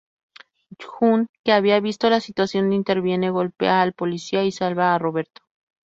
Jun, 0.83 1.27
que 1.43 1.51
había 1.51 1.79
visto 1.79 2.09
la 2.09 2.21
situación, 2.21 2.73
interviene, 2.73 3.29
golpea 3.29 3.83
al 3.83 3.93
policía 3.93 4.43
y 4.43 4.51
salva 4.51 4.95
a 4.95 4.97
Roberto. 4.97 5.43